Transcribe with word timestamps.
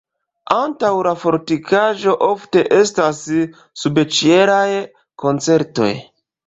Antaŭ 0.53 0.89
la 1.07 1.11
fortikaĵo 1.23 2.15
ofte 2.29 2.65
estas 2.79 3.23
subĉielaj 3.83 4.67
koncertoj. 5.27 5.95